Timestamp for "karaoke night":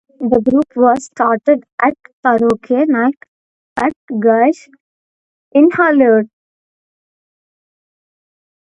2.25-3.19